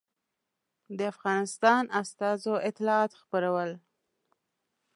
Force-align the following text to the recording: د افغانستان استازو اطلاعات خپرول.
د 0.97 0.99
افغانستان 1.13 1.83
استازو 2.01 2.53
اطلاعات 2.69 3.11
خپرول. 3.21 3.71